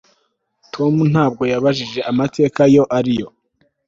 Tom 0.73 0.93
ntabwo 1.11 1.43
yabajije 1.51 1.99
amategeko 2.11 2.57
ayo 2.67 2.83
ari 2.97 3.13
yo 3.19 3.27